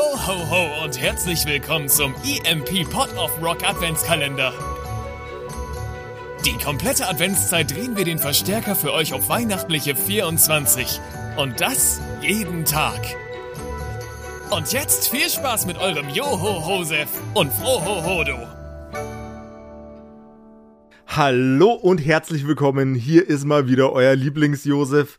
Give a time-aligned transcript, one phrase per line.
[0.00, 4.54] Ho, ho, ho und herzlich willkommen zum EMP Pot of Rock Adventskalender.
[6.46, 10.98] Die komplette Adventszeit drehen wir den Verstärker für euch auf weihnachtliche 24.
[11.36, 12.98] Und das jeden Tag.
[14.48, 18.38] Und jetzt viel Spaß mit eurem Joho Hosef und Froho Hodo.
[21.08, 22.94] Hallo und herzlich willkommen.
[22.94, 25.18] Hier ist mal wieder euer Lieblings-Josef.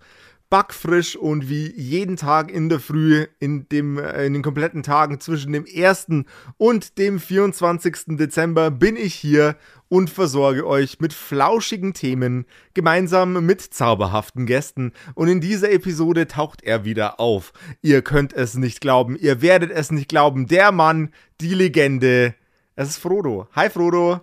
[0.52, 5.22] Backfrisch und wie jeden Tag in der Früh, in, dem, äh, in den kompletten Tagen
[5.22, 6.26] zwischen dem 1.
[6.58, 8.18] und dem 24.
[8.18, 9.56] Dezember bin ich hier
[9.88, 14.92] und versorge euch mit flauschigen Themen, gemeinsam mit zauberhaften Gästen.
[15.16, 17.54] Und in dieser Episode taucht er wieder auf.
[17.82, 20.48] Ihr könnt es nicht glauben, ihr werdet es nicht glauben.
[20.48, 22.36] Der Mann, die Legende.
[22.76, 23.48] Es ist Frodo.
[23.56, 24.20] Hi Frodo.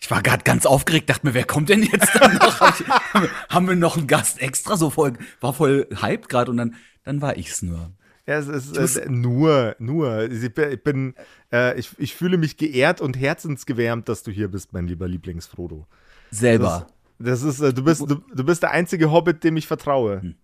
[0.00, 2.60] Ich war gerade ganz aufgeregt, dachte mir, wer kommt denn jetzt dann noch?
[3.48, 4.76] Haben wir noch einen Gast extra?
[4.76, 7.90] So voll, war voll hyped gerade und dann, dann war ich's nur.
[8.28, 10.30] Ja, es ist äh, nur, nur.
[10.30, 11.14] Ich bin,
[11.50, 15.86] äh, ich, ich fühle mich geehrt und herzensgewärmt, dass du hier bist, mein lieber Lieblingsfrodo.
[16.30, 16.86] Selber.
[17.18, 20.20] Das, das ist, äh, du bist, du, du bist der einzige Hobbit, dem ich vertraue.
[20.20, 20.34] Hm.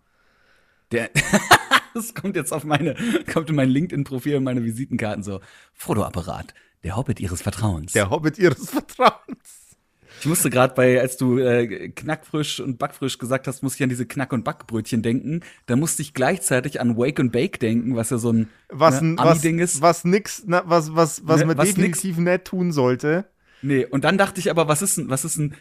[0.92, 1.10] Der,
[1.94, 2.96] das kommt jetzt auf meine,
[3.30, 5.40] kommt in mein LinkedIn-Profil und meine Visitenkarten so.
[5.74, 6.54] Frodo-Apparat.
[6.84, 7.92] Der Hobbit ihres Vertrauens.
[7.92, 9.33] Der Hobbit ihres Vertrauens.
[10.24, 13.90] Ich musste gerade bei, als du äh, knackfrisch und backfrisch gesagt hast, musste ich an
[13.90, 15.40] diese Knack- und Backbrötchen denken.
[15.66, 19.18] Da musste ich gleichzeitig an Wake and Bake denken, was ja so ein was, ne,
[19.18, 19.82] Ami-Ding ist.
[19.82, 22.30] Was nix, na, was, was, was ne, man was definitiv nix.
[22.30, 23.26] nicht tun sollte.
[23.60, 25.56] Nee, und dann dachte ich aber, was ist ein, was ist ein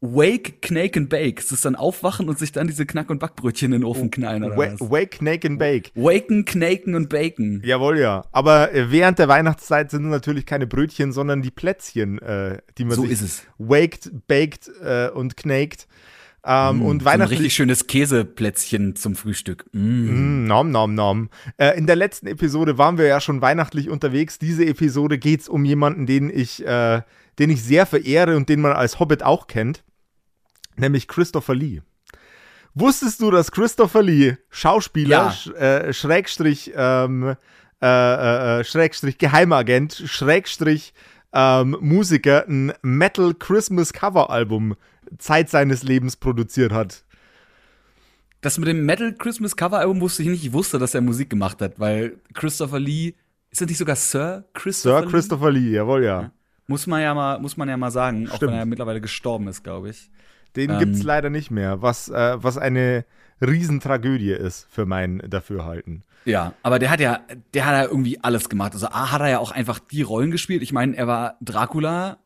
[0.00, 1.40] Wake, Knake and Bake.
[1.40, 4.44] Es ist dann aufwachen und sich dann diese Knack- und Backbrötchen in den Ofen knallen
[4.44, 4.90] oder Wa was?
[4.90, 5.90] Wake, Knake and Bake.
[5.96, 7.62] Waken, Knaken und Bacon.
[7.64, 8.24] Jawohl, ja.
[8.30, 12.84] Aber äh, während der Weihnachtszeit sind es natürlich keine Brötchen, sondern die Plätzchen, äh, die
[12.84, 13.42] man so sich ist es.
[13.58, 15.88] waked, baked äh, und knaked.
[16.46, 19.66] Ähm, mm, und so ein richtig schönes Käseplätzchen zum Frühstück.
[19.72, 20.44] Mm.
[20.44, 21.28] Mm, nom, nom, nom.
[21.56, 24.38] Äh, in der letzten Episode waren wir ja schon weihnachtlich unterwegs.
[24.38, 27.02] Diese Episode geht es um jemanden, den ich, äh,
[27.40, 29.82] den ich sehr verehre und den man als Hobbit auch kennt
[30.78, 31.82] nämlich Christopher Lee.
[32.74, 35.30] Wusstest du, dass Christopher Lee Schauspieler, ja.
[35.32, 37.36] sch, äh, Schrägstrich, ähm,
[37.80, 40.92] äh, äh, äh, Schrägstrich Geheimagent, Schrägstrich
[41.32, 44.76] ähm, Musiker ein Metal Christmas Cover Album
[45.18, 47.04] Zeit seines Lebens produziert hat?
[48.40, 50.44] Das mit dem Metal Christmas Cover Album wusste ich nicht.
[50.44, 53.14] Ich wusste, dass er Musik gemacht hat, weil Christopher Lee,
[53.50, 55.10] ist er nicht sogar Sir Christopher Sir Lee?
[55.10, 56.22] Christopher Lee, jawohl, ja.
[56.22, 56.32] ja.
[56.68, 58.34] Muss man ja mal, muss man ja mal sagen, Stimmt.
[58.34, 60.10] auch wenn er mittlerweile gestorben ist, glaube ich.
[60.56, 63.04] Den ähm, gibt es leider nicht mehr, was, äh, was eine
[63.40, 66.04] Riesentragödie ist für mein Dafürhalten.
[66.24, 67.20] Ja, aber der hat ja,
[67.54, 68.74] der hat ja irgendwie alles gemacht.
[68.74, 70.62] Also A hat er ja auch einfach die Rollen gespielt.
[70.62, 72.18] Ich meine, er war Dracula,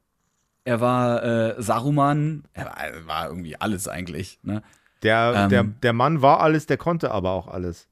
[0.65, 4.41] er war äh, Saruman, er war, er war, irgendwie alles eigentlich.
[4.43, 4.63] Ne?
[5.03, 7.89] Der, ähm, der, der Mann war alles, der konnte aber auch alles.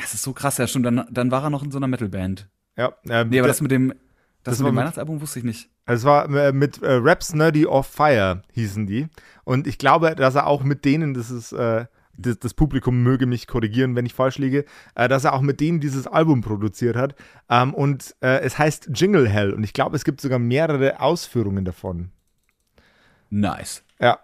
[0.00, 0.82] Das ist so krass, ja schon.
[0.82, 2.48] Dann, dann war er noch in so einer Metalband.
[2.76, 2.92] Ja.
[3.08, 3.90] Äh, nee, aber das mit dem,
[4.42, 5.70] das, das mit dem Weihnachtsalbum wusste ich nicht.
[5.92, 9.08] Es war äh, mit äh, Raps Nerdy of Fire hießen die.
[9.44, 11.86] Und ich glaube, dass er auch mit denen, das ist, äh,
[12.16, 14.64] das, das, Publikum möge mich korrigieren, wenn ich falsch liege,
[14.94, 17.14] äh, dass er auch mit denen dieses Album produziert hat.
[17.48, 19.52] Ähm, und äh, es heißt Jingle Hell.
[19.52, 22.10] Und ich glaube, es gibt sogar mehrere Ausführungen davon.
[23.30, 23.82] Nice.
[23.98, 24.20] Ja.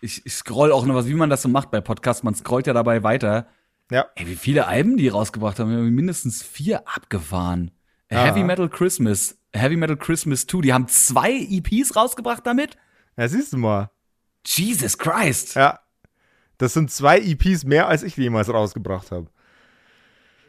[0.00, 2.22] Ich, ich scroll auch noch was, wie man das so macht bei Podcasts.
[2.22, 3.46] Man scrollt ja dabei weiter.
[3.90, 4.06] Ja.
[4.16, 5.70] Ey, wie viele Alben die rausgebracht haben.
[5.70, 7.70] Wir haben mindestens vier abgefahren.
[8.10, 8.24] Aha.
[8.24, 12.76] Heavy Metal Christmas, Heavy Metal Christmas 2, die haben zwei EPs rausgebracht damit?
[13.16, 13.90] Ja, siehst du mal.
[14.44, 15.56] Jesus Christ.
[15.56, 15.80] Ja.
[16.58, 19.28] Das sind zwei EPs mehr, als ich jemals rausgebracht habe.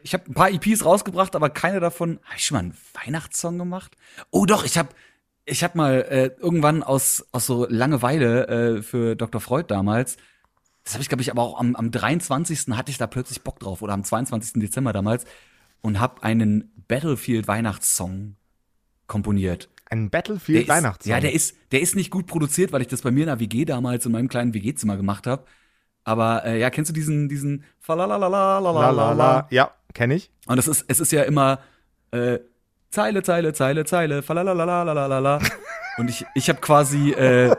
[0.02, 2.20] Ich habe ein paar EPs rausgebracht, aber keine davon.
[2.24, 3.96] Habe ich schon mal einen Weihnachtssong gemacht?
[4.30, 4.90] Oh doch, ich habe
[5.44, 8.46] ich hab mal äh, irgendwann aus, aus so Langeweile
[8.78, 9.40] äh, für Dr.
[9.40, 10.16] Freud damals,
[10.88, 12.68] das habe ich, glaube ich, aber auch am, am 23.
[12.70, 14.54] hatte ich da plötzlich Bock drauf oder am 22.
[14.54, 15.26] Dezember damals
[15.82, 18.36] und habe einen Battlefield-Weihnachtssong
[19.08, 19.68] komponiert.
[19.90, 21.10] Ein Battlefield der Weihnachtssong.
[21.10, 23.26] Ist, ja, der ist, der ist nicht gut produziert, weil ich das bei mir in
[23.26, 25.44] der WG damals in meinem kleinen WG-Zimmer gemacht habe.
[26.04, 29.48] Aber äh, ja, kennst du diesen, diesen Falalalalala?
[29.50, 30.30] Ja, kenne ich.
[30.46, 31.58] Und es ist, es ist ja immer
[32.12, 32.38] äh,
[32.90, 35.40] Zeile, Zeile, Zeile, Zeile, Falalalalalala.
[35.98, 37.54] Und ich, ich habe quasi äh,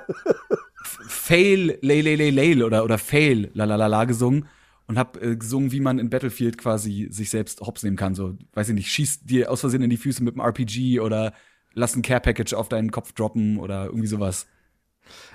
[0.83, 4.47] Fail, Lay, Lay, Lay, Lay oder, oder Fail, la la la la gesungen
[4.89, 8.15] und habe äh, gesungen, wie man in Battlefield quasi sich selbst hops nehmen kann.
[8.15, 11.33] So, weiß ich nicht, schieß dir aus Versehen in die Füße mit einem RPG oder
[11.75, 14.47] lass ein Care Package auf deinen Kopf droppen oder irgendwie sowas.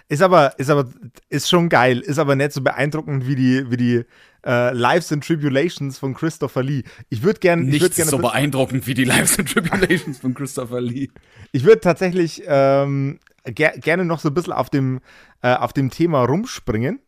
[0.08, 0.90] Ist aber, ist aber,
[1.28, 4.04] ist schon geil, ist aber nicht so beeindruckend wie die, wie die
[4.44, 6.82] äh, Lives and Tribulations von Christopher Lee.
[7.08, 10.80] Ich würde gerne, nicht würd gerne so beeindruckend wie die Lives and Tribulations von Christopher
[10.80, 11.10] Lee.
[11.52, 15.00] Ich würde tatsächlich ähm, ger gerne noch so ein bisschen auf dem,
[15.42, 16.98] äh, auf dem Thema rumspringen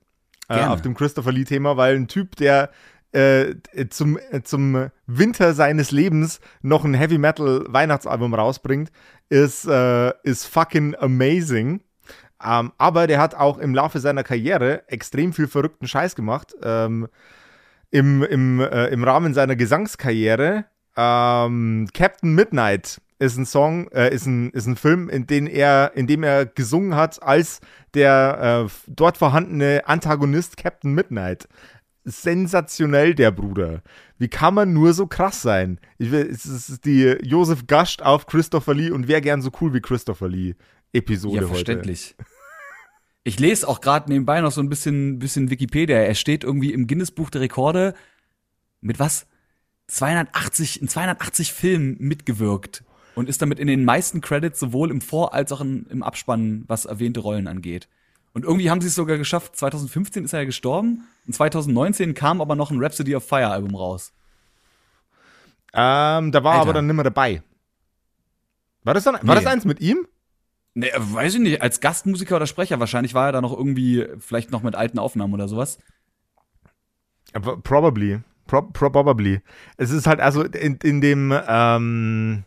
[0.48, 2.70] äh, auf dem Christopher Lee-Thema, weil ein Typ, der
[3.12, 3.54] äh,
[3.90, 8.90] zum, äh, zum Winter seines Lebens noch ein Heavy Metal Weihnachtsalbum rausbringt,
[9.28, 11.80] ist, äh, ist fucking amazing.
[12.44, 16.54] Ähm, aber der hat auch im Laufe seiner Karriere extrem viel verrückten Scheiß gemacht.
[16.62, 17.08] Ähm,
[17.90, 20.66] im, im, äh, Im Rahmen seiner Gesangskarriere.
[20.96, 25.92] Ähm, Captain Midnight ist ein Song, äh, ist, ein, ist ein Film, in, den er,
[25.94, 27.60] in dem er gesungen hat als
[27.94, 31.48] der äh, dort vorhandene Antagonist Captain Midnight.
[32.04, 33.82] Sensationell, der Bruder.
[34.18, 35.80] Wie kann man nur so krass sein?
[35.98, 39.74] Ich will, es ist die Josef Gascht auf Christopher Lee und wer gern so cool
[39.74, 40.54] wie Christopher Lee
[40.92, 42.14] Episode ja, verständlich.
[42.18, 42.30] Heute.
[43.24, 45.96] Ich lese auch gerade nebenbei noch so ein bisschen, bisschen Wikipedia.
[45.96, 47.94] Er steht irgendwie im Guinness-Buch der Rekorde
[48.80, 49.26] mit was?
[49.88, 52.84] 280, in 280 Filmen mitgewirkt
[53.16, 56.64] und ist damit in den meisten Credits sowohl im Vor- als auch in, im Abspann,
[56.68, 57.88] was erwähnte Rollen angeht.
[58.34, 59.56] Und irgendwie haben sie es sogar geschafft.
[59.56, 63.74] 2015 ist er ja gestorben und 2019 kam aber noch ein Rhapsody of Fire Album
[63.74, 64.12] raus.
[65.72, 66.62] Ähm, da war Alter.
[66.62, 67.42] aber dann nimmer dabei.
[68.84, 69.42] War das dann, war nee.
[69.42, 70.06] das eins mit ihm?
[70.74, 74.50] Nee, weiß ich nicht, als Gastmusiker oder Sprecher wahrscheinlich war er da noch irgendwie, vielleicht
[74.50, 75.78] noch mit alten Aufnahmen oder sowas.
[77.32, 78.20] Probably.
[78.46, 79.40] Pro probably.
[79.78, 82.44] Es ist halt also in, in dem ähm,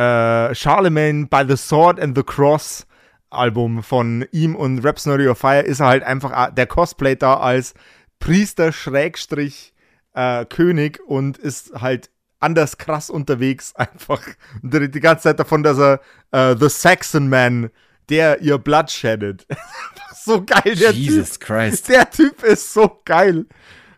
[0.00, 2.86] äh, Charlemagne by the Sword and the Cross
[3.28, 7.16] Album von ihm und Raps Nerdy of Fire ist er halt einfach äh, der Cosplay
[7.16, 7.74] da als
[8.18, 9.74] Priester Schrägstrich
[10.14, 14.22] äh, König und ist halt anders krass unterwegs einfach.
[14.62, 16.00] Und die, die ganze Zeit davon, dass er
[16.32, 17.70] äh, The Saxon Man,
[18.08, 19.46] der ihr Blood sheddet.
[20.14, 21.40] so geil, der Jesus Typ.
[21.40, 21.88] Christ.
[21.90, 23.44] Der Typ ist so geil.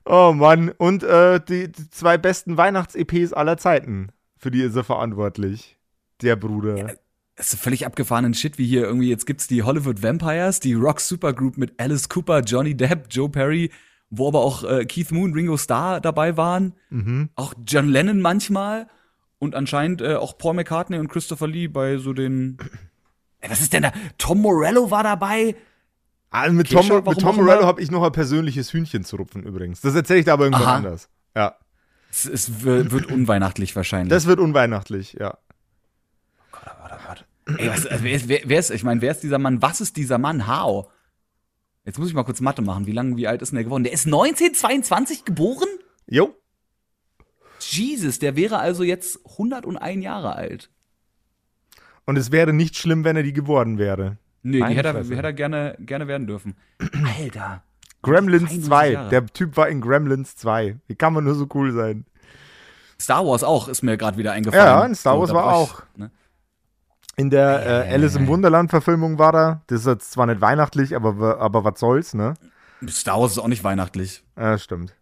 [0.05, 0.71] Oh Mann.
[0.71, 4.09] Und äh, die, die zwei besten Weihnachts-EPs aller Zeiten.
[4.37, 5.79] Für die ist er verantwortlich
[6.23, 6.77] der Bruder.
[6.77, 6.87] Ja,
[7.37, 11.01] das ist völlig abgefahrenen Shit, wie hier irgendwie, jetzt gibt's die Hollywood Vampires, die Rock
[11.01, 13.71] Supergroup mit Alice Cooper, Johnny Depp, Joe Perry,
[14.11, 17.31] wo aber auch äh, Keith Moon, Ringo Starr dabei waren, mhm.
[17.35, 18.89] auch John Lennon manchmal
[19.39, 22.59] und anscheinend äh, auch Paul McCartney und Christopher Lee bei so den
[23.43, 23.93] Ey, was ist denn da?
[24.19, 25.57] Tom Morello war dabei.
[26.31, 29.43] Also mit Kesha, Tom, mit Tom Morello habe ich noch ein persönliches Hühnchen zu rupfen
[29.43, 29.81] übrigens.
[29.81, 30.77] Das erzähle ich da aber irgendwann Aha.
[30.77, 31.09] anders.
[31.37, 31.57] Ja.
[32.11, 34.11] Es, es wird unweihnachtlich wahrscheinlich.
[34.11, 35.39] Das wird unweihnachtlich, ja.
[37.59, 39.63] Ey, was, also wer, wer, wer ist, ich meine, wer ist dieser Mann?
[39.63, 40.47] Was ist dieser Mann?
[40.47, 40.89] How?
[41.85, 42.87] Jetzt muss ich mal kurz Mathe machen.
[42.87, 43.85] Wie lange, wie alt ist denn der geworden?
[43.85, 45.69] Der ist 1922 geboren?
[46.07, 46.35] Jo.
[47.61, 50.71] Jesus, der wäre also jetzt 101 Jahre alt.
[52.05, 54.19] Und es wäre nicht schlimm, wenn er die geworden wäre.
[54.43, 56.57] Nee, die hätte er, hätte er gerne, gerne werden dürfen.
[57.19, 57.63] Alter.
[58.03, 59.09] Gremlins 2.
[59.11, 60.79] Der Typ war in Gremlins 2.
[60.89, 62.05] Wie kann man nur so cool sein?
[63.01, 64.65] Star Wars auch, ist mir gerade wieder eingefallen.
[64.65, 65.83] Ja, in Star Wars so, war auch.
[65.97, 66.11] ne?
[67.23, 69.63] In der äh, Alice im Wunderland-Verfilmung war er.
[69.69, 72.35] Das ist jetzt zwar nicht weihnachtlich, aber, aber was soll's, ne?
[72.89, 74.25] Star Wars ist auch nicht weihnachtlich.
[74.37, 74.97] Ja, stimmt.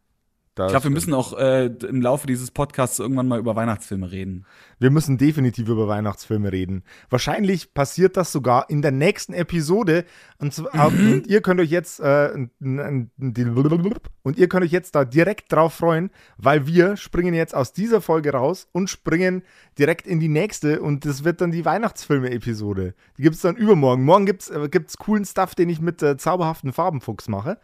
[0.57, 4.11] Das ich glaube, wir müssen auch äh, im Laufe dieses Podcasts irgendwann mal über Weihnachtsfilme
[4.11, 4.47] reden.
[4.81, 6.83] Wir müssen definitiv über Weihnachtsfilme reden.
[7.09, 10.05] Wahrscheinlich passiert das sogar in der nächsten Episode.
[10.39, 11.13] Und, mhm.
[11.13, 16.11] und ihr könnt euch jetzt äh, und ihr könnt euch jetzt da direkt drauf freuen,
[16.37, 19.43] weil wir springen jetzt aus dieser Folge raus und springen
[19.79, 22.95] direkt in die nächste und das wird dann die Weihnachtsfilme-Episode.
[23.19, 24.05] Die gibt es dann übermorgen.
[24.05, 27.59] Morgen gibt es äh, gibt's coolen Stuff, den ich mit äh, zauberhaften Farbenfuchs mache.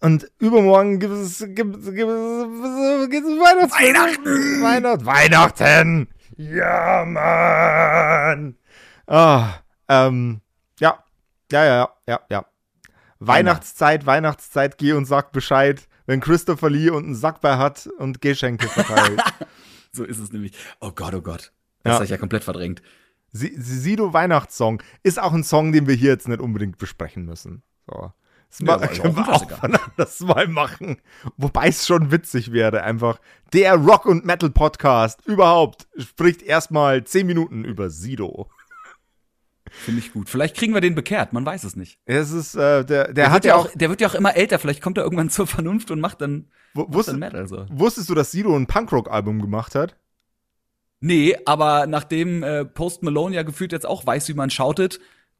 [0.00, 2.08] Und übermorgen gibt es, gibt, gibt, gibt es
[3.40, 4.62] Weihnachts Weihnachten!
[4.62, 5.06] Weihnachten!
[5.06, 6.08] Weihnachten!
[6.36, 8.56] Ja, Mann!
[9.06, 9.54] Ah,
[9.88, 10.40] ähm,
[10.80, 11.02] ja.
[11.50, 12.46] Ja, ja, ja, ja.
[13.18, 18.20] Weihnachtszeit, Weihnachtszeit, geh und sag Bescheid, wenn Christopher Lee und einen Sack bei hat und
[18.20, 19.22] Geschenke verteilt.
[19.92, 20.52] so ist es nämlich.
[20.80, 21.52] Oh Gott, oh Gott.
[21.82, 21.94] Das ja.
[21.94, 22.82] habe ich ja komplett verdrängt.
[23.32, 27.62] Sido Weihnachtssong ist auch ein Song, den wir hier jetzt nicht unbedingt besprechen müssen.
[27.86, 28.12] So.
[28.50, 29.46] Das ja, mal, können wir auch
[29.96, 30.98] das mal machen.
[31.36, 33.20] Wobei es schon witzig wäre, einfach.
[33.52, 38.48] Der Rock- und Metal-Podcast überhaupt spricht erstmal 10 Minuten über Sido.
[39.70, 40.28] Finde ich gut.
[40.28, 41.98] Vielleicht kriegen wir den bekehrt, man weiß es nicht.
[42.06, 44.58] Es ist, äh, der, der, der hat ja auch, Der wird ja auch immer älter,
[44.58, 47.46] vielleicht kommt er irgendwann zur Vernunft und macht dann, macht wusst, dann Metal.
[47.46, 47.66] So.
[47.70, 49.96] Wusstest du, dass Sido ein Punkrock-Album gemacht hat?
[51.00, 54.98] Nee, aber nachdem äh, Post Malone ja gefühlt jetzt auch weiß, wie man schautet,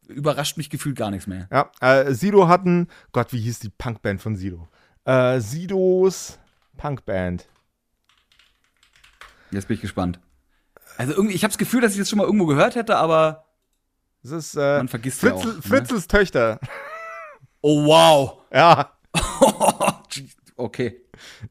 [0.08, 1.48] überrascht mich gefühlt gar nichts mehr.
[1.50, 4.68] Ja, äh, Sido hatten, Gott, wie hieß die Punkband von Sido?
[5.04, 6.38] Äh, Sidos
[6.76, 7.46] Punkband.
[9.50, 10.20] Jetzt bin ich gespannt.
[10.98, 13.44] Also irgendwie, ich habe das Gefühl, dass ich das schon mal irgendwo gehört hätte, aber
[14.22, 15.62] das ist, äh, man vergisst Fritz, ja auch, ne?
[15.62, 16.58] Fritzels Töchter.
[17.60, 18.38] Oh wow.
[18.52, 18.92] Ja.
[20.56, 21.00] okay.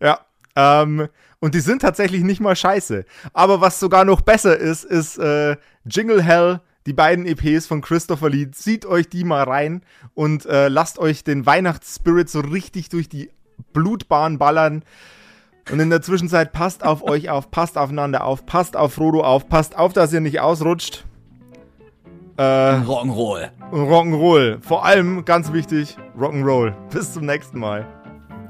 [0.02, 0.26] Ja.
[0.56, 1.08] Ähm,
[1.40, 3.06] und die sind tatsächlich nicht mal scheiße.
[3.34, 8.30] Aber was sogar noch besser ist, ist äh, Jingle Hell die beiden EPs von Christopher
[8.30, 8.52] Lee.
[8.52, 9.82] Zieht euch die mal rein
[10.14, 13.32] und äh, lasst euch den Weihnachtsspirit so richtig durch die
[13.74, 14.84] Blutbahn ballern.
[15.72, 19.50] Und in der Zwischenzeit passt auf euch auf, passt aufeinander auf, passt auf Frodo auf,
[19.50, 21.06] passt auf, dass ihr nicht ausrutscht.
[22.38, 23.50] Äh, Rock'n'Roll.
[23.72, 24.62] Rock'n'Roll.
[24.62, 26.74] Vor allem, ganz wichtig, Rock'n'Roll.
[26.92, 27.88] Bis zum nächsten Mal.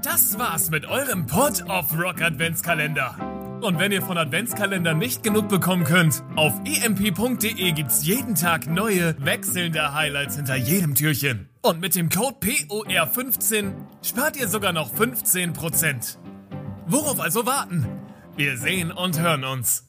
[0.04, 3.35] Das war's mit eurem Pod of Rock Adventskalender.
[3.62, 9.15] Und wenn ihr von Adventskalendern nicht genug bekommen könnt, auf emp.de gibt's jeden Tag neue,
[9.24, 11.50] wechselnde Highlights hinter jedem Türchen.
[11.62, 16.17] Und mit dem Code POR15 spart ihr sogar noch 15%.
[16.88, 17.88] Worauf also warten?
[18.35, 19.88] Wir sehen und hören uns.